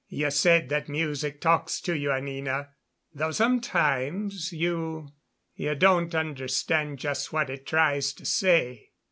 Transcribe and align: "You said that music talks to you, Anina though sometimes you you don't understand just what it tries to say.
"You 0.07 0.31
said 0.31 0.69
that 0.69 0.89
music 0.89 1.39
talks 1.39 1.79
to 1.81 1.95
you, 1.95 2.11
Anina 2.11 2.69
though 3.13 3.29
sometimes 3.29 4.51
you 4.51 5.09
you 5.53 5.75
don't 5.75 6.15
understand 6.15 6.97
just 6.97 7.31
what 7.31 7.51
it 7.51 7.67
tries 7.67 8.11
to 8.13 8.25
say. 8.25 8.93